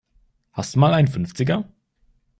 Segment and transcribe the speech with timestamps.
[0.53, 1.69] Hast du mal einen Fünfziger?